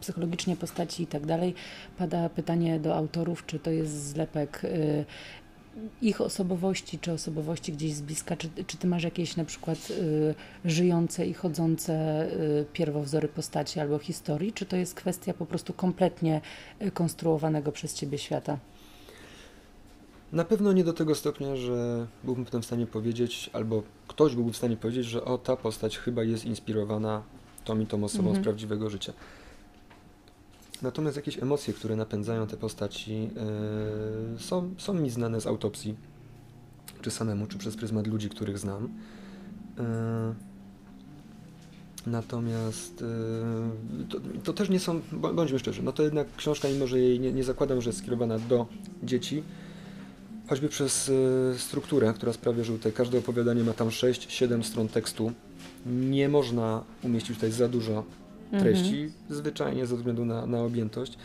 [0.00, 1.54] psychologicznie postaci i tak dalej,
[1.98, 5.04] pada pytanie do autorów, czy to jest zlepek y,
[6.02, 10.34] ich osobowości, czy osobowości gdzieś z bliska, czy, czy ty masz jakieś na przykład y,
[10.64, 16.40] żyjące i chodzące y, pierwowzory postaci albo historii, czy to jest kwestia po prostu kompletnie
[16.82, 18.58] y, konstruowanego przez ciebie świata?
[20.32, 24.56] Na pewno nie do tego stopnia, że byłbym w stanie powiedzieć, albo ktoś byłby w
[24.56, 27.22] stanie powiedzieć, że o, ta postać chyba jest inspirowana
[27.64, 28.42] tą i tą osobą mhm.
[28.42, 29.12] z prawdziwego życia.
[30.82, 33.22] Natomiast jakieś emocje, które napędzają te postaci,
[34.32, 35.94] yy, są, są mi znane z autopsji,
[37.02, 38.88] czy samemu, czy przez pryzmat ludzi, których znam.
[39.78, 39.84] Yy,
[42.06, 43.04] natomiast
[43.98, 47.20] yy, to, to, też nie są, bądźmy szczerzy, no to jednak książka, mimo że jej
[47.20, 48.66] nie, nie zakładam, że jest skierowana do
[49.02, 49.42] dzieci,
[50.48, 51.10] choćby przez
[51.56, 55.32] strukturę, która sprawia, że tutaj każde opowiadanie ma tam 6-7 stron tekstu,
[55.86, 58.04] nie można umieścić tutaj za dużo
[58.50, 59.12] treści, mhm.
[59.30, 61.18] zwyczajnie ze względu na, na objętość.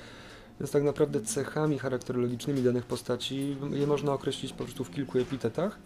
[0.59, 5.77] Więc tak naprawdę cechami charakterologicznymi danych postaci je można określić po prostu w kilku epitetach.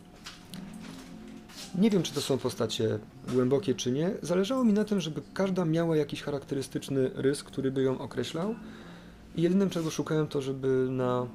[1.76, 3.00] Nie wiem, czy to są postacie
[3.34, 4.12] głębokie, czy nie.
[4.22, 8.56] Zależało mi na tym, żeby każda miała jakiś charakterystyczny rys, który by ją określał.
[9.36, 11.28] I jedynym, czego szukałem, to żeby na,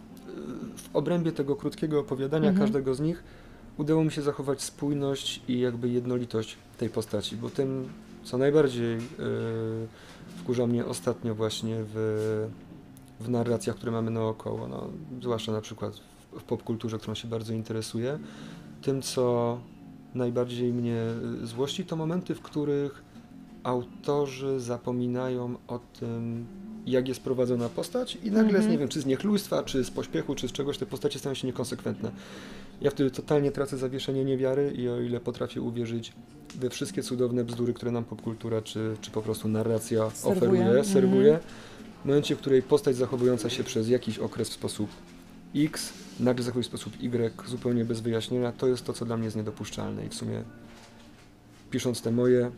[0.76, 2.66] w obrębie tego krótkiego opowiadania mhm.
[2.66, 3.22] każdego z nich
[3.78, 7.88] udało mi się zachować spójność i jakby jednolitość tej postaci, bo tym
[8.24, 9.88] co najbardziej yy,
[10.36, 12.46] wkurza mnie ostatnio właśnie w,
[13.20, 14.88] w narracjach, które mamy naokoło, no,
[15.22, 18.18] zwłaszcza na przykład w, w popkulturze, którą się bardzo interesuje,
[18.82, 19.58] tym co
[20.14, 21.02] najbardziej mnie
[21.42, 23.04] y, złości, to momenty, w których
[23.62, 26.46] autorzy zapominają o tym,
[26.86, 28.70] jak jest prowadzona postać i nagle, mm -hmm.
[28.70, 31.46] nie wiem, czy z niechlujstwa, czy z pośpiechu, czy z czegoś, te postacie stają się
[31.46, 32.10] niekonsekwentne.
[32.80, 36.12] Ja wtedy totalnie tracę zawieszenie niewiary i o ile potrafię uwierzyć
[36.54, 40.36] we wszystkie cudowne bzdury, które nam popkultura, czy, czy po prostu narracja serwuje.
[40.36, 40.92] oferuje, mm -hmm.
[40.92, 41.38] serwuje,
[42.04, 44.90] w momencie, w której postać zachowująca się przez jakiś okres w sposób
[45.56, 49.24] X, nagle zachowuje w sposób Y, zupełnie bez wyjaśnienia, to jest to, co dla mnie
[49.24, 50.42] jest niedopuszczalne i w sumie
[51.70, 52.50] pisząc te moje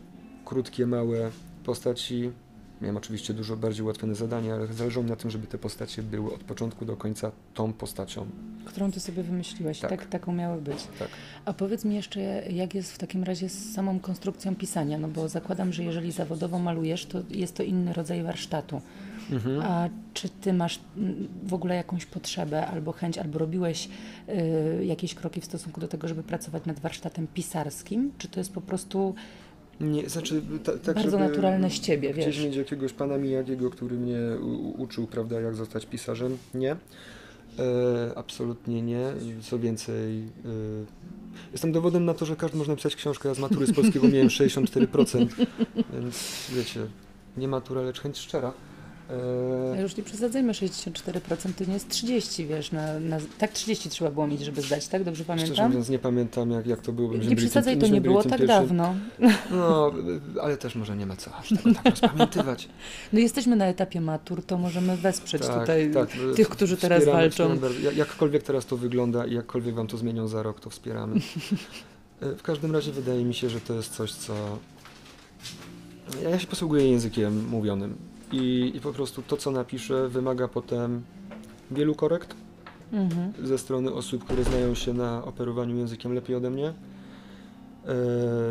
[0.45, 1.31] krótkie, małe
[1.63, 2.31] postaci,
[2.81, 6.33] Miałem oczywiście dużo bardziej ułatwione zadania, ale zależało mi na tym, żeby te postacie były
[6.33, 8.25] od początku do końca tą postacią.
[8.65, 10.87] Którą ty sobie wymyśliłeś, tak, tak taką miały być.
[10.99, 11.07] Tak.
[11.45, 12.19] A powiedz mi jeszcze,
[12.51, 16.59] jak jest w takim razie z samą konstrukcją pisania, no bo zakładam, że jeżeli zawodowo
[16.59, 18.81] malujesz, to jest to inny rodzaj warsztatu.
[19.31, 19.61] Mhm.
[19.61, 23.89] A czy ty masz mm, w ogóle jakąś potrzebę albo chęć, albo robiłeś
[24.79, 28.11] y, jakieś kroki w stosunku do tego, żeby pracować nad warsztatem pisarskim?
[28.17, 29.15] Czy to jest po prostu
[29.81, 32.25] nie, znaczy, ta, tak, Bardzo naturalne z ciebie, wiesz.
[32.25, 36.37] Gdzieś mieć jakiegoś pana Miyagiego, który mnie u, uczył, prawda, jak zostać pisarzem.
[36.53, 36.71] Nie.
[36.71, 36.77] E,
[38.15, 39.13] absolutnie nie.
[39.41, 40.27] Co więcej, e,
[41.51, 43.29] jestem dowodem na to, że każdy może napisać książkę.
[43.29, 45.27] Ja z matury z polskiego miałem 64%,
[45.93, 46.79] więc wiecie,
[47.37, 48.53] nie matura, lecz chęć szczera.
[49.09, 49.81] E...
[49.81, 54.27] Już nie przesadzajmy, 64% to nie jest 30, wiesz, na, na, tak 30 trzeba było
[54.27, 55.03] mieć, żeby zdać, tak?
[55.03, 55.53] Dobrze pamiętam?
[55.53, 57.13] Szczerze mówiąc nie pamiętam, jak, jak to było.
[57.13, 58.47] Nie przesadzaj, tym, to nie było tak pierwszym.
[58.47, 58.95] dawno.
[59.51, 59.91] No,
[60.41, 62.69] ale też może nie ma co aż tego tak rozpamiętywać.
[63.13, 67.57] No jesteśmy na etapie matur, to możemy wesprzeć tak, tutaj tak, tych, którzy teraz walczą.
[67.95, 71.19] Jakkolwiek teraz to wygląda i jakkolwiek wam to zmienią za rok, to wspieramy.
[72.21, 74.33] E, w każdym razie wydaje mi się, że to jest coś, co...
[76.23, 77.97] Ja się posługuję językiem mówionym
[78.31, 81.03] i, i po prostu to, co napiszę, wymaga potem
[81.71, 82.35] wielu korekt
[82.93, 83.33] mhm.
[83.47, 86.73] ze strony osób, które znają się na operowaniu językiem lepiej ode mnie.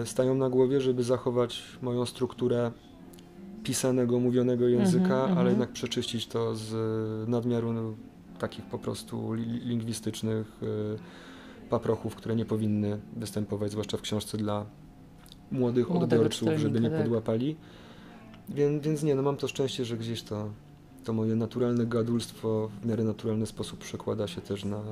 [0.02, 2.70] E, stają na głowie, żeby zachować moją strukturę
[3.62, 5.48] pisanego, mówionego języka, mhm, ale mhm.
[5.48, 7.94] jednak przeczyścić to z nadmiaru no,
[8.38, 9.32] takich po prostu
[9.64, 14.66] lingwistycznych y, paprochów, które nie powinny występować, zwłaszcza w książce dla
[15.50, 17.02] młodych Młodego odbiorców, żeby nie tak.
[17.02, 17.56] podłapali.
[18.48, 20.48] Więc, więc nie, no mam to szczęście, że gdzieś to,
[21.04, 24.82] to moje naturalne gadulstwo w miarę naturalny sposób przekłada się też na,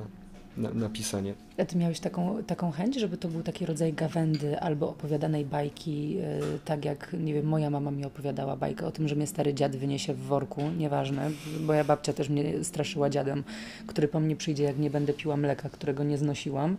[0.57, 1.33] na, na, pisanie.
[1.57, 6.09] A ty miałeś taką, taką chęć, żeby to był taki rodzaj gawędy albo opowiadanej bajki,
[6.09, 6.21] yy,
[6.65, 9.75] tak jak, nie wiem, moja mama mi opowiadała bajkę o tym, że mnie stary dziad
[9.75, 13.43] wyniesie w worku, nieważne, bo ja babcia też mnie straszyła dziadem,
[13.87, 16.77] który po mnie przyjdzie, jak nie będę piła mleka, którego nie znosiłam.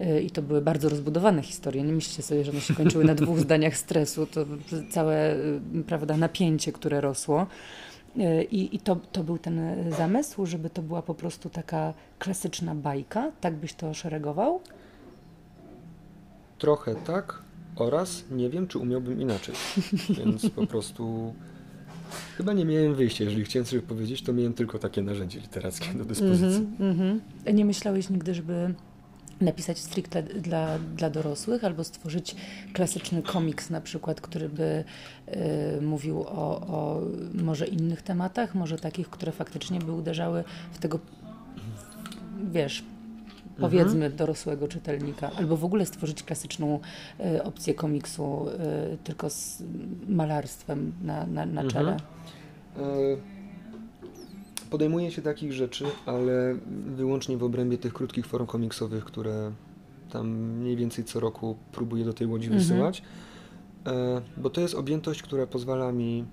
[0.00, 1.82] Y, i to były bardzo rozbudowane historie.
[1.82, 4.26] Nie myślcie sobie, że one się kończyły na dwóch zdaniach stresu.
[4.26, 4.46] To
[4.90, 7.46] całe y, prawda, napięcie, które rosło.
[8.16, 9.60] Y, I, i to, to był ten
[9.98, 13.32] zamysł, żeby to była po prostu taka klasyczna bajka.
[13.40, 14.60] Tak byś to szeregował?
[16.58, 17.42] Trochę tak
[17.76, 19.54] oraz nie wiem, czy umiałbym inaczej.
[20.18, 21.34] Więc po prostu
[22.36, 23.24] chyba nie miałem wyjścia.
[23.24, 26.66] Jeżeli chciałem coś powiedzieć, to miałem tylko takie narzędzie literackie do dyspozycji.
[26.80, 27.54] Mm -hmm.
[27.54, 28.74] Nie myślałeś nigdy, żeby
[29.40, 32.36] napisać stricte dla, dla dorosłych albo stworzyć
[32.72, 34.84] klasyczny komiks na przykład, który by
[35.28, 37.00] y, mówił o, o
[37.34, 40.98] może innych tematach, może takich, które faktycznie by uderzały w tego,
[42.50, 42.84] wiesz,
[43.60, 44.16] powiedzmy mhm.
[44.16, 46.80] dorosłego czytelnika, albo w ogóle stworzyć klasyczną
[47.20, 48.46] y, opcję komiksu
[48.94, 49.62] y, tylko z
[50.08, 51.96] malarstwem na, na, na czele.
[52.76, 53.37] Mhm
[54.70, 59.52] podejmuje się takich rzeczy, ale wyłącznie w obrębie tych krótkich form komiksowych, które
[60.10, 62.62] tam mniej więcej co roku próbuję do tej łodzi mhm.
[62.62, 63.02] wysyłać.
[63.86, 66.24] E, bo to jest objętość, która pozwala mi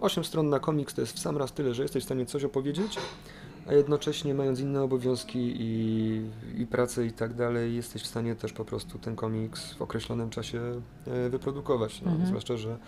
[0.00, 2.44] 8 stron na komiks to jest w sam raz tyle, że jesteś w stanie coś
[2.44, 2.98] opowiedzieć,
[3.66, 6.22] a jednocześnie mając inne obowiązki i,
[6.58, 10.30] i pracę i tak dalej, jesteś w stanie też po prostu ten komiks w określonym
[10.30, 10.60] czasie
[11.06, 12.02] e, wyprodukować.
[12.02, 12.28] No, mhm.
[12.28, 12.78] Zwłaszcza, że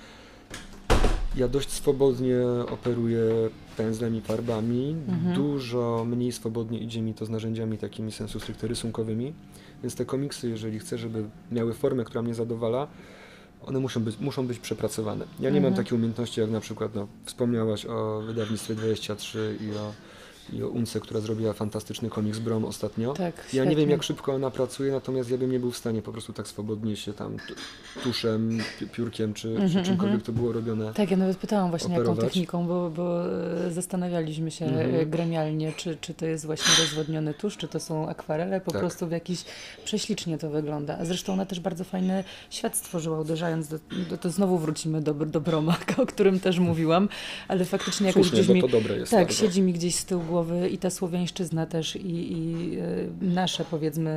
[1.36, 2.36] ja dość swobodnie
[2.70, 3.20] operuję
[3.76, 4.96] pędzlem i farbami.
[5.08, 5.34] Mhm.
[5.34, 9.32] Dużo mniej swobodnie idzie mi to z narzędziami takimi sensu stricte rysunkowymi.
[9.82, 12.86] Więc te komiksy, jeżeli chcę, żeby miały formę, która mnie zadowala,
[13.66, 15.24] one muszą być, muszą być przepracowane.
[15.40, 15.62] Ja nie mhm.
[15.62, 19.92] mam takiej umiejętności, jak na przykład no, wspomniałaś o wydawnictwie 23 i o
[20.52, 23.12] i o Unce, która zrobiła fantastyczny komiks Brom ostatnio.
[23.12, 26.02] Tak, ja nie wiem jak szybko ona pracuje, natomiast ja bym nie był w stanie
[26.02, 27.36] po prostu tak swobodnie się tam
[28.02, 28.58] tuszem,
[28.92, 30.26] piórkiem czy, mm -hmm, czy mhm, czymkolwiek mhm.
[30.26, 30.94] to było robione.
[30.94, 32.16] Tak, ja nawet pytałam właśnie operować.
[32.16, 33.26] jaką techniką, bo, bo
[33.66, 35.10] e, zastanawialiśmy się mm -hmm.
[35.10, 38.80] gremialnie, czy, czy to jest właśnie rozwodniony tusz, czy to są akwarele, po tak.
[38.80, 39.44] prostu w jakiś
[39.84, 40.98] prześlicznie to wygląda.
[40.98, 43.78] A zresztą ona też bardzo fajny świat stworzyła, uderzając do,
[44.10, 47.08] do to znowu wrócimy do, do Broma, o którym też mówiłam,
[47.48, 49.42] ale faktycznie jakoś Słusznie, gdzieś mi, to dobre jest tak, bardzo.
[49.42, 54.10] siedzi mi gdzieś z tyłu głowy i ta słowiańszczyzna też i, i e, nasze powiedzmy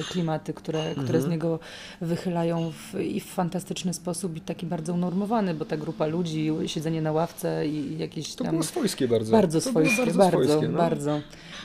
[0.00, 1.04] e, klimaty, które, mhm.
[1.06, 1.32] które z mhm.
[1.32, 1.58] niego
[2.00, 7.02] wychylają w, i w fantastyczny sposób i taki bardzo unormowany, bo ta grupa ludzi, siedzenie
[7.02, 8.46] na ławce i jakieś tam...
[8.46, 9.32] To było swojskie bardzo.
[9.32, 10.78] Bardzo swojskie, bardzo, bardzo, swojskie, no.
[10.78, 11.20] bardzo.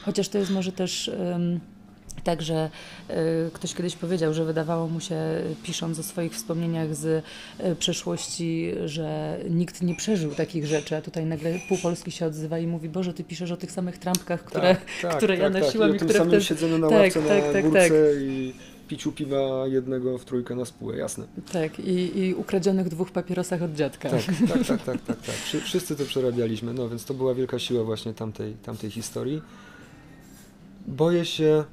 [0.05, 1.11] Chociaż to jest może też...
[1.31, 1.59] Um,
[2.23, 2.69] Także
[3.09, 3.13] y,
[3.53, 5.15] ktoś kiedyś powiedział, że wydawało mu się,
[5.63, 11.25] pisząc o swoich wspomnieniach z y, przeszłości, że nikt nie przeżył takich rzeczy, a tutaj
[11.25, 14.75] nagle pół Polski się odzywa i mówi, Boże, ty piszesz o tych samych trampkach, które,
[14.75, 15.63] tak, tak, które tak, ja tak.
[15.63, 16.41] nosiłam i, i które wtedy...
[16.41, 17.91] siedzeniu na tak, ławce tak, na tak, tak.
[18.19, 18.53] i
[18.87, 21.25] piciu piwa jednego w trójkę na spółę, jasne.
[21.53, 24.09] Tak, i, i ukradzionych dwóch papierosach od dziadka.
[24.09, 24.21] Tak,
[24.53, 25.35] tak, tak, tak, tak, tak.
[25.63, 29.41] Wszyscy to przerabialiśmy, no więc to była wielka siła właśnie tamtej, tamtej historii.
[30.87, 31.63] Boję się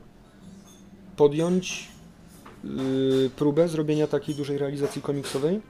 [1.17, 1.89] podjąć
[2.65, 5.61] yy, próbę zrobienia takiej dużej realizacji komiksowej.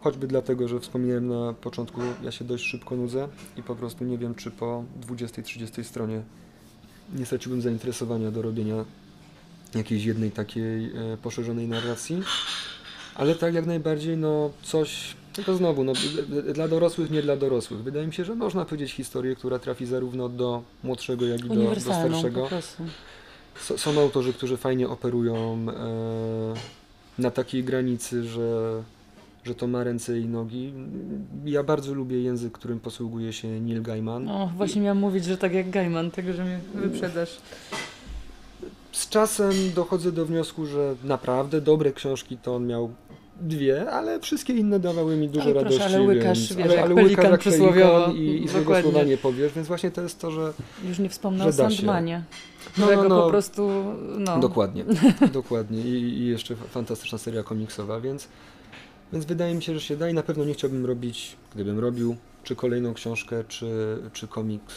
[0.00, 4.18] Choćby dlatego, że wspomniałem na początku, ja się dość szybko nudzę i po prostu nie
[4.18, 6.22] wiem, czy po 20-30 stronie
[7.14, 8.84] nie straciłbym zainteresowania do robienia
[9.74, 12.22] jakiejś jednej takiej e, poszerzonej narracji.
[13.14, 15.92] Ale tak jak najbardziej, no coś, tylko znowu, no,
[16.54, 17.82] dla dorosłych, nie dla dorosłych.
[17.82, 21.54] Wydaje mi się, że można powiedzieć historię, która trafi zarówno do młodszego, jak i do,
[21.54, 22.48] do starszego
[23.60, 26.54] są autorzy, którzy fajnie operują e,
[27.18, 28.82] na takiej granicy, że,
[29.44, 30.72] że to ma ręce i nogi.
[31.44, 34.28] Ja bardzo lubię język, którym posługuje się Neil Gaiman.
[34.28, 34.84] O, właśnie I...
[34.84, 37.40] miałam mówić, że tak jak Gaiman, tego, że mnie wyprzedasz.
[38.92, 42.90] Z czasem dochodzę do wniosku, że naprawdę dobre książki to on miał
[43.40, 45.80] dwie, ale wszystkie inne dawały mi dużo ale radości.
[45.80, 49.16] Proszę, ale łykasz, więc, wiesz, ale, ale łykasz jak pelikan i, i złego słowa nie
[49.16, 50.52] powiesz, więc właśnie to jest to, że
[50.84, 52.24] Już nie wspomnę o Sandmanie,
[52.78, 53.70] no, którego no, no, po prostu...
[54.18, 54.38] No.
[54.38, 54.84] Dokładnie,
[55.32, 58.28] dokładnie I, I, jeszcze fantastyczna seria komiksowa, więc,
[59.12, 62.16] więc wydaje mi się, że się da i na pewno nie chciałbym robić, gdybym robił,
[62.44, 64.74] czy kolejną książkę, czy, czy komiks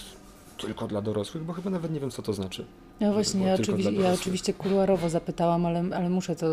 [0.58, 2.66] tylko dla dorosłych, bo chyba nawet nie wiem, co to znaczy.
[3.02, 6.48] No właśnie, ja, oczywiście, ja oczywiście kuluarowo zapytałam, ale, ale muszę to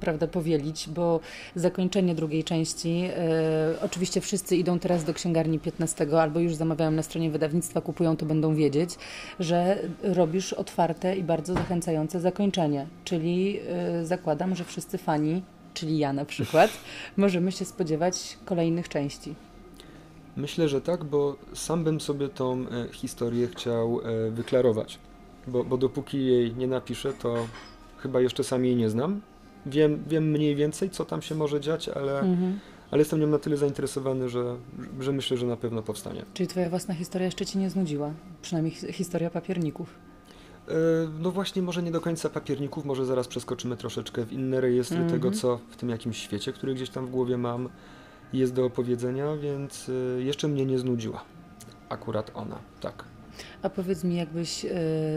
[0.00, 1.20] prawda powielić, bo
[1.54, 7.02] zakończenie drugiej części, e, oczywiście wszyscy idą teraz do księgarni 15 albo już zamawiają na
[7.02, 8.90] stronie wydawnictwa, kupują, to będą wiedzieć,
[9.40, 15.42] że robisz otwarte i bardzo zachęcające zakończenie, czyli e, zakładam, że wszyscy fani,
[15.74, 16.70] czyli ja na przykład,
[17.16, 19.34] możemy się spodziewać kolejnych części.
[20.36, 24.98] Myślę, że tak, bo sam bym sobie tą e, historię chciał e, wyklarować
[25.46, 27.46] bo, bo dopóki jej nie napiszę, to
[27.98, 29.20] chyba jeszcze sam jej nie znam.
[29.66, 32.58] Wiem, wiem mniej więcej, co tam się może dziać, ale, mhm.
[32.90, 34.56] ale jestem nią na tyle zainteresowany, że,
[35.00, 36.24] że myślę, że na pewno powstanie.
[36.34, 38.10] Czyli twoja własna historia jeszcze ci nie znudziła?
[38.42, 39.94] Przynajmniej historia papierników.
[40.68, 40.72] E,
[41.20, 45.12] no właśnie, może nie do końca papierników, może zaraz przeskoczymy troszeczkę w inne rejestry mhm.
[45.12, 47.68] tego, co w tym jakimś świecie, który gdzieś tam w głowie mam,
[48.32, 51.24] jest do opowiedzenia, więc e, jeszcze mnie nie znudziła.
[51.88, 53.04] Akurat ona, tak.
[53.66, 54.70] A powiedz mi, jakbyś e,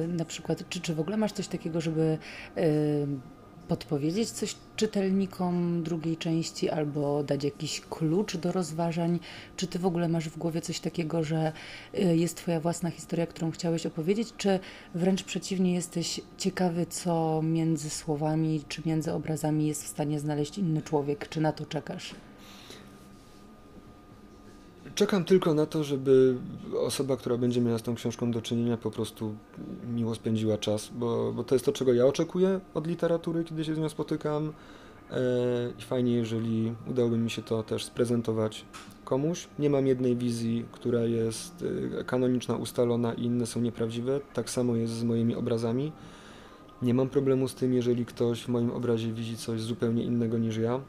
[0.08, 2.18] na przykład, czy, czy w ogóle masz coś takiego, żeby
[2.58, 2.62] e,
[3.68, 9.20] podpowiedzieć coś czytelnikom drugiej części albo dać jakiś klucz do rozważań?
[9.58, 11.52] Czy ty w ogóle masz w głowie coś takiego, że
[12.00, 14.60] y, jest twoja własna historia, którą chciałeś opowiedzieć, czy
[14.96, 20.82] wręcz przeciwnie jesteś ciekawy, co między słowami czy między obrazami jest w stanie znaleźć inny
[20.82, 21.30] człowiek?
[21.30, 22.16] Czy na to czekasz?
[24.96, 26.36] Czekam tylko na to, żeby
[26.80, 29.36] osoba, która będzie miała z tą książką do czynienia, po prostu
[29.94, 33.76] miło spędziła czas, bo, bo to jest to, czego ja oczekuję od literatury, kiedy się
[33.76, 34.54] z nią spotykam.
[35.12, 35.16] E,
[35.80, 38.66] I fajnie, jeżeli udałoby mi się to też sprezentować
[39.06, 39.48] komuś.
[39.60, 41.66] Nie mam jednej wizji, która jest
[42.00, 44.20] e, kanoniczna, ustalona i inne są nieprawdziwe.
[44.34, 45.92] Tak samo jest z moimi obrazami.
[46.82, 50.58] Nie mam problemu z tym, jeżeli ktoś w moim obrazie widzi coś zupełnie innego niż
[50.58, 50.80] ja,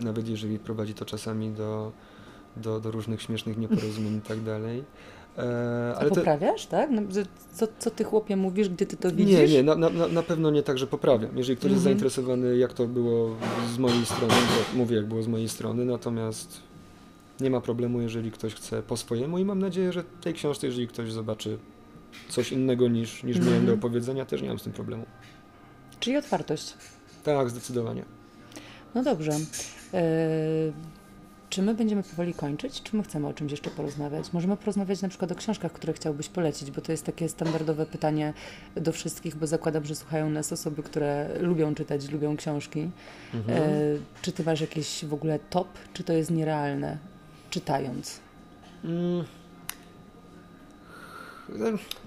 [0.00, 1.92] nawet jeżeli prowadzi to czasami do
[2.56, 4.84] do, do różnych śmiesznych nieporozumień i tak dalej.
[5.38, 6.70] E, ale poprawiasz, to...
[6.70, 6.90] tak?
[6.90, 7.02] No,
[7.52, 9.38] co, co ty chłopie mówisz, gdy ty to widzisz?
[9.38, 11.38] Nie, nie, na, na, na pewno nie tak, że poprawiam.
[11.38, 11.84] Jeżeli ktoś jest mhm.
[11.84, 13.36] zainteresowany, jak to było
[13.74, 16.60] z mojej strony, to mówię, jak było z mojej strony, natomiast
[17.40, 20.88] nie ma problemu, jeżeli ktoś chce po swojemu i mam nadzieję, że tej książce, jeżeli
[20.88, 21.58] ktoś zobaczy
[22.28, 23.78] coś innego niż, niż miałem do mhm.
[23.78, 25.06] opowiedzenia, też nie mam z tym problemu.
[26.00, 26.74] Czyli otwartość.
[27.24, 28.04] Tak, zdecydowanie.
[28.94, 29.32] No dobrze.
[29.94, 30.02] E,
[31.50, 34.32] czy my będziemy powoli kończyć, czy my chcemy o czymś jeszcze porozmawiać?
[34.32, 38.34] Możemy porozmawiać na przykład o książkach, które chciałbyś polecić, bo to jest takie standardowe pytanie
[38.76, 42.90] do wszystkich, bo zakładam, że słuchają nas osoby, które lubią czytać, lubią książki.
[43.34, 43.58] Mhm.
[43.62, 43.70] E,
[44.22, 46.98] czy ty masz jakieś w ogóle top, czy to jest nierealne,
[47.50, 48.20] czytając?
[48.84, 49.24] Mm.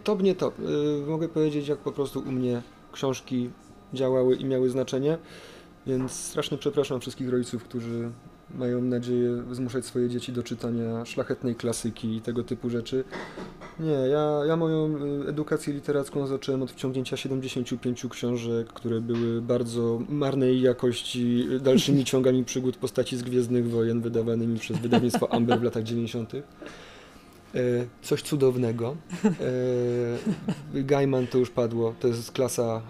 [0.03, 0.59] Top, nie top.
[0.59, 3.49] Y, mogę powiedzieć, jak po prostu u mnie książki
[3.93, 5.17] działały i miały znaczenie,
[5.87, 8.11] więc strasznie przepraszam wszystkich rodziców, którzy
[8.55, 13.03] mają nadzieję zmuszać swoje dzieci do czytania szlachetnej klasyki i tego typu rzeczy.
[13.79, 20.01] Nie, ja, ja moją y, edukację literacką zacząłem od wciągnięcia 75 książek, które były bardzo
[20.09, 25.83] marnej jakości, dalszymi ciągami przygód postaci z Gwiezdnych Wojen, wydawanymi przez wydawnictwo Amber w latach
[25.83, 26.33] 90.
[27.55, 27.59] E,
[28.01, 28.95] coś cudownego.
[30.73, 32.81] E, Gaiman to już padło, to jest klasa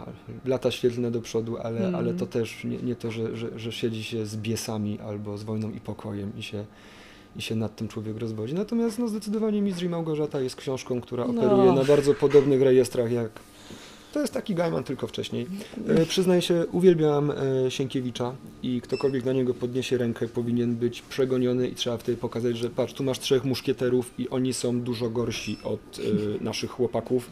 [0.45, 1.95] lata świetlne do przodu, ale, mm.
[1.95, 5.43] ale to też nie, nie to, że, że, że, siedzi się z biesami albo z
[5.43, 6.65] wojną i pokojem i się,
[7.36, 8.54] i się nad tym człowiek rozwodzi.
[8.54, 11.41] Natomiast no, zdecydowanie Mistrz i Małgorzata jest książką, która no.
[11.41, 13.32] operuje na bardzo podobnych rejestrach jak
[14.13, 15.48] to jest taki Gaiman tylko wcześniej.
[15.88, 21.67] E, przyznaję się, uwielbiam e, Sienkiewicza i ktokolwiek na niego podniesie rękę powinien być przegoniony
[21.67, 25.58] i trzeba wtedy pokazać, że patrz, tu masz trzech muszkieterów i oni są dużo gorsi
[25.63, 27.30] od e, naszych chłopaków.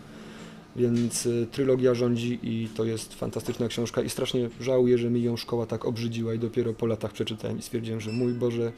[0.76, 5.66] Więc trylogia rządzi i to jest fantastyczna książka i strasznie żałuję, że mi ją szkoła
[5.66, 8.72] tak obrzydziła i dopiero po latach przeczytałem i stwierdziłem, że mój Boże,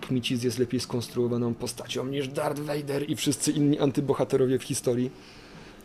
[0.00, 5.10] Kmicic jest lepiej skonstruowaną postacią niż Darth Vader i wszyscy inni antybohaterowie w historii.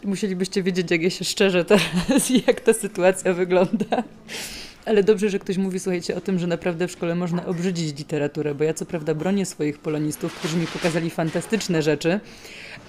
[0.05, 4.03] Musielibyście wiedzieć, jak ja się szczerze teraz jak ta sytuacja wygląda.
[4.85, 8.55] Ale dobrze, że ktoś mówi, słuchajcie, o tym, że naprawdę w szkole można obrzydzić literaturę,
[8.55, 12.19] bo ja co prawda bronię swoich polonistów, którzy mi pokazali fantastyczne rzeczy,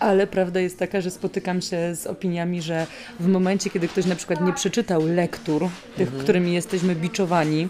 [0.00, 2.86] ale prawda jest taka, że spotykam się z opiniami, że
[3.20, 6.24] w momencie, kiedy ktoś na przykład nie przeczytał lektur, tych, mhm.
[6.24, 7.68] którymi jesteśmy biczowani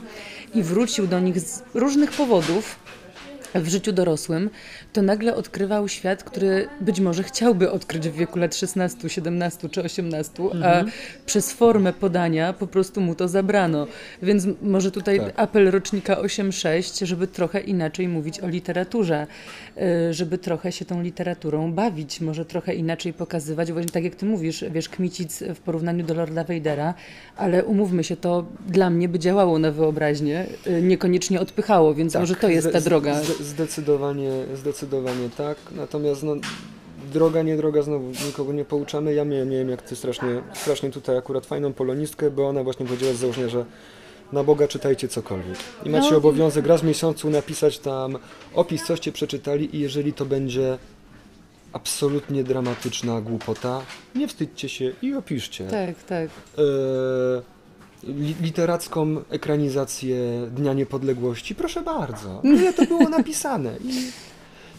[0.54, 2.76] i wrócił do nich z różnych powodów,
[3.54, 4.50] w życiu dorosłym,
[4.92, 9.82] to nagle odkrywał świat, który być może chciałby odkryć w wieku lat 16, 17 czy
[9.82, 10.64] 18, mhm.
[10.64, 10.90] a
[11.26, 13.86] przez formę podania po prostu mu to zabrano.
[14.22, 15.32] Więc może tutaj tak.
[15.36, 19.26] apel rocznika 8-6, żeby trochę inaczej mówić o literaturze,
[20.08, 24.26] y, żeby trochę się tą literaturą bawić, może trochę inaczej pokazywać, bo tak jak ty
[24.26, 26.94] mówisz, wiesz, Kmicic w porównaniu do Lorda Vadera,
[27.36, 32.22] ale umówmy się, to dla mnie by działało na wyobraźnię, y, niekoniecznie odpychało, więc tak.
[32.22, 33.20] może to jest ta droga.
[33.44, 35.58] Zdecydowanie, zdecydowanie tak.
[35.72, 36.34] Natomiast no,
[37.12, 39.14] droga, nie droga, znowu nikogo nie pouczamy.
[39.14, 43.14] Ja miałem, miałem jak ty strasznie, strasznie tutaj akurat fajną polonistkę, bo ona właśnie powiedziała
[43.14, 43.64] z założenia, że
[44.32, 45.56] na Boga czytajcie cokolwiek.
[45.84, 46.16] I macie no.
[46.16, 48.18] obowiązek raz w miesiącu napisać tam
[48.54, 50.78] opis, coście przeczytali i jeżeli to będzie
[51.72, 53.82] absolutnie dramatyczna głupota,
[54.14, 55.64] nie wstydźcie się i opiszcie.
[55.64, 56.28] Tak, tak.
[56.58, 57.53] E
[58.40, 60.16] literacką ekranizację
[60.50, 62.42] Dnia Niepodległości, proszę bardzo.
[62.58, 63.76] Ile to było napisane?
[63.84, 63.88] I,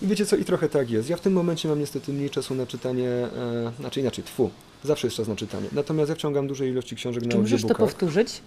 [0.02, 1.10] I, wiecie co, i trochę tak jest.
[1.10, 4.50] Ja w tym momencie mam niestety mniej czasu na czytanie, e, znaczy inaczej, tfu,
[4.84, 5.68] zawsze jest czas na czytanie.
[5.72, 8.42] Natomiast ja wciągam dużej ilości książek Czy na możesz to powtórzyć?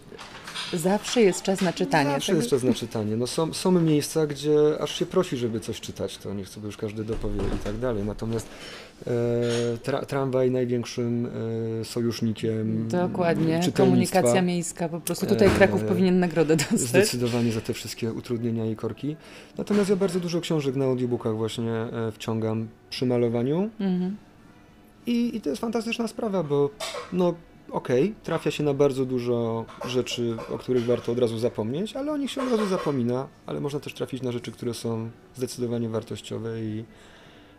[0.73, 2.11] Zawsze jest czas na czytanie.
[2.11, 3.17] Zawsze jest czas na czytanie.
[3.17, 6.77] No są, są miejsca, gdzie aż się prosi, żeby coś czytać, to niech sobie już
[6.77, 8.05] każdy dopowie i tak dalej.
[8.05, 8.49] Natomiast
[9.07, 9.11] e,
[9.83, 11.29] tra, tramwaj największym
[11.81, 16.81] e, sojusznikiem Dokładnie, komunikacja miejska, po prostu tutaj Kraków e, powinien nagrodę dostać.
[16.81, 19.17] Zdecydowanie za te wszystkie utrudnienia i korki.
[19.59, 23.71] Natomiast ja bardzo dużo książek na audiobookach właśnie e, wciągam przy malowaniu.
[23.81, 24.17] Mhm.
[25.07, 26.71] I, I to jest fantastyczna sprawa, bo
[27.13, 27.35] no,
[27.73, 32.17] okej, trafia się na bardzo dużo rzeczy, o których warto od razu zapomnieć, ale o
[32.17, 36.63] nich się od razu zapomina, ale można też trafić na rzeczy, które są zdecydowanie wartościowe
[36.63, 36.85] i,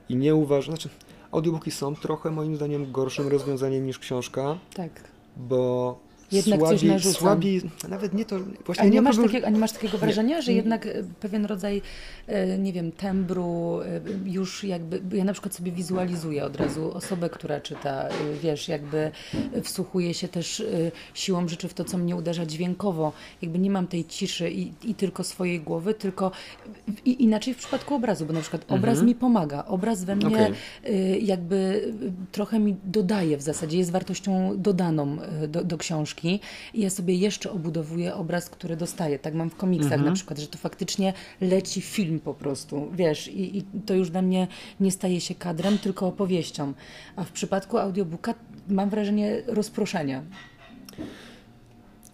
[0.10, 0.90] i nie uważam, znaczy
[1.32, 4.92] audiobooki są trochę moim zdaniem gorszym rozwiązaniem niż książka, Tak.
[5.38, 6.00] bo
[6.32, 7.20] Jednak coś słabiej, narzuca.
[7.20, 10.42] słabiej, nawet nie to, właśnie A nie, masz problem- takiego, a nie masz takiego wrażenia,
[10.42, 10.58] że Nie.
[10.58, 11.82] jednak e, pewien rodzaj,
[12.28, 17.30] e, nie wiem, tembru e, już jakby, ja na przykład sobie wizualizuję od razu osobę,
[17.30, 18.10] która czyta,
[18.44, 19.12] wiesz, jakby
[19.64, 20.64] wsłuchuję się też
[21.14, 23.12] siłą rzeczy w to, co mnie uderza dźwiękowo.
[23.42, 26.32] Jakby nie mam tej ciszy i, i tylko swojej głowy, tylko
[27.06, 30.52] i, inaczej w przypadku obrazu, bo na przykład obraz mi pomaga, obraz we mnie Okej.
[31.16, 31.60] y, jakby
[32.32, 35.18] trochę mi dodaje w zasadzie, jest wartością dodaną
[35.48, 36.40] do, do książki i
[36.74, 39.20] ja sobie jeszcze obudowuję obraz, który dostaję.
[39.20, 43.58] Tak mam w komiksach na przykład, że to faktycznie leci film po prostu, wiesz, i,
[43.58, 44.48] i to już dla mnie
[44.80, 46.74] nie staje się kadrem, tylko opowieścią.
[47.16, 48.34] A w przypadku audiobooka
[48.68, 50.24] mam wrażenie rozproszenia.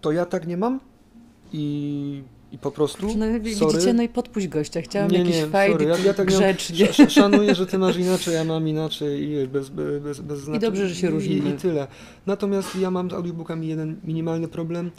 [0.01, 0.79] To ja tak nie mam
[1.53, 4.81] i, i po prostu, No, sorry, widzicie, no i podpuść gościa.
[4.81, 6.89] Chciałam nie, jakiś nie, fajny, ja, ja tak grzecznie.
[6.89, 10.59] Sz- Szanuję, że ty masz inaczej, ja mam inaczej i bez, bez, bez, znaczenia.
[10.59, 11.49] dobrze, że się I, różnimy.
[11.49, 11.87] I tyle.
[12.25, 14.91] Natomiast ja mam z audiobookami jeden minimalny problem.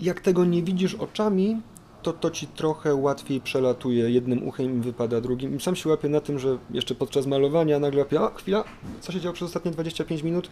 [0.00, 1.60] Jak tego nie widzisz oczami,
[2.02, 5.56] to to ci trochę łatwiej przelatuje jednym uchem i wypada drugim.
[5.56, 8.64] I sam się łapię na tym, że jeszcze podczas malowania nagle łapię, a chwila,
[9.00, 10.50] co się działo przez ostatnie 25 minut?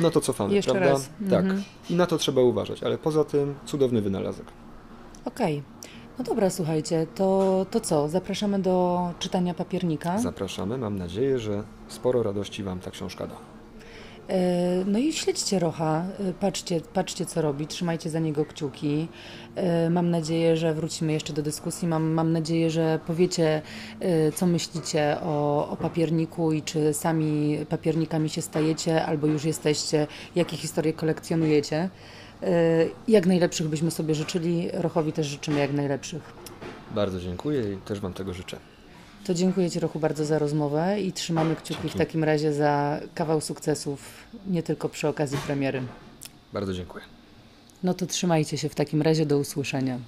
[0.00, 0.90] No to cofamy, Jeszcze prawda?
[0.90, 1.10] raz.
[1.30, 1.44] Tak.
[1.44, 1.62] Mhm.
[1.90, 4.46] I na to trzeba uważać, ale poza tym cudowny wynalazek.
[5.24, 5.62] Okej.
[6.18, 8.08] No dobra, słuchajcie, to, to co?
[8.08, 10.18] Zapraszamy do czytania papiernika.
[10.18, 13.34] Zapraszamy, mam nadzieję, że sporo radości Wam ta książka da.
[14.28, 19.08] E, No i śledźcie Rocha, E, patrzcie, patrzcie co robi, trzymajcie za niego kciuki.
[19.54, 21.88] E, Mam nadzieję, że wrócimy jeszcze do dyskusji.
[21.88, 23.62] Mam, mam nadzieję, że powiecie,
[24.34, 30.56] co myślicie o, o papierniku i czy sami papiernikami się stajecie, albo już jesteście, jakie
[30.56, 31.90] historie kolekcjonujecie.
[32.42, 36.22] E, Jak najlepszych byśmy sobie życzyli, Rochowi też życzymy jak najlepszych.
[36.94, 38.56] Bardzo dziękuję i też Wam tego życzę.
[39.26, 41.98] To dziękuję Ci Rochu bardzo za rozmowę i trzymamy kciuki w Dzięki.
[41.98, 44.00] takim razie za kawał sukcesów,
[44.46, 45.82] nie tylko przy okazji premiery.
[46.52, 47.04] Bardzo dziękuję.
[47.82, 49.98] No to trzymajcie się w takim razie, do usłyszenia.